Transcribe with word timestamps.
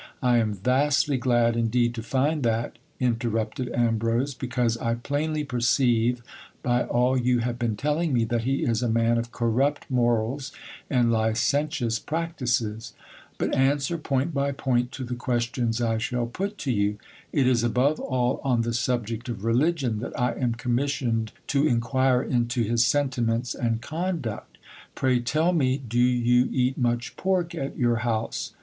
I 0.23 0.39
am 0.39 0.55
vastly 0.55 1.17
glad 1.19 1.55
indeed 1.55 1.93
to 1.93 2.01
find 2.01 2.41
that, 2.41 2.79
interrupted 2.99 3.71
Ambrose, 3.71 4.33
because 4.33 4.75
I 4.79 4.95
plainly 4.95 5.43
perceive, 5.43 6.23
by 6.63 6.85
all 6.85 7.15
you 7.15 7.37
have 7.41 7.59
been 7.59 7.75
telling 7.77 8.11
me, 8.11 8.23
that 8.23 8.41
he 8.41 8.63
is 8.63 8.81
a 8.81 8.89
man 8.89 9.19
of 9.19 9.31
corrupt 9.31 9.85
morals 9.91 10.51
and 10.89 11.11
licentious 11.11 11.99
practices. 11.99 12.93
But 13.37 13.53
answer 13.53 13.95
point 13.99 14.33
by 14.33 14.53
point 14.53 14.91
to 14.93 15.03
the 15.03 15.13
questions 15.13 15.79
I 15.79 15.99
shall 15.99 16.25
put 16.25 16.57
to 16.65 16.71
you. 16.71 16.97
It 17.31 17.45
is 17.45 17.63
above 17.63 17.99
all 17.99 18.41
on 18.43 18.63
the 18.63 18.73
subject 18.73 19.29
of 19.29 19.43
religion 19.45 19.99
that 19.99 20.19
I 20.19 20.33
am 20.33 20.55
commissioned 20.55 21.31
to 21.45 21.67
inquire 21.67 22.23
into 22.23 22.63
his 22.63 22.83
sentiments 22.83 23.53
and 23.53 23.81
conduct 23.83 24.57
Pray 24.95 25.19
tell 25.19 25.53
me, 25.53 25.77
do 25.77 25.99
you 25.99 26.49
eat 26.51 26.75
much 26.75 27.15
pork 27.17 27.53
at 27.53 27.77
your 27.77 27.97
house 27.97 28.53